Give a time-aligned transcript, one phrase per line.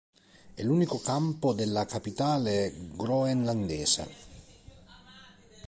[0.55, 4.07] È l'unico campo della capitale groenlandese.